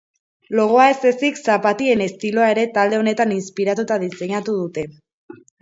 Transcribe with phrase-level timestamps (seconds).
[0.59, 4.91] Logoa ez ezik, zapatilen estiloa ere talde honetan inspiratuta diseinatu dute.